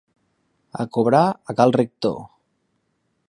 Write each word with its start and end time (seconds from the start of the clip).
A 0.83 0.85
cobrar, 0.95 1.21
a 1.53 1.57
cal 1.59 1.75
rector! 1.77 2.17